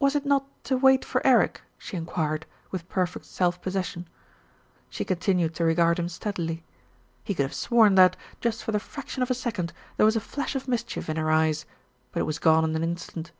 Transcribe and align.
"Was 0.00 0.16
it 0.16 0.26
not 0.26 0.44
to 0.64 0.76
wait 0.76 1.04
for 1.04 1.24
Eric?" 1.24 1.60
she 1.78 1.96
enquired, 1.96 2.46
with 2.72 2.88
perfect 2.88 3.26
self 3.26 3.62
possession. 3.62 4.08
She 4.90 5.04
continued 5.04 5.54
to 5.54 5.64
regard 5.64 6.00
him 6.00 6.08
steadily. 6.08 6.64
He 7.22 7.32
could 7.32 7.44
have 7.44 7.54
sworn 7.54 7.94
that, 7.94 8.16
just 8.40 8.64
for 8.64 8.72
the 8.72 8.80
fraction 8.80 9.22
of 9.22 9.30
a 9.30 9.34
second, 9.34 9.72
there 9.98 10.04
was 10.06 10.16
a 10.16 10.20
flash 10.20 10.56
of 10.56 10.66
mischief 10.66 11.08
in 11.08 11.16
her 11.16 11.30
eyes; 11.30 11.64
but 12.10 12.18
it 12.18 12.26
was 12.26 12.40
gone 12.40 12.64
in 12.64 12.74
an 12.74 12.82
instant. 12.82 13.30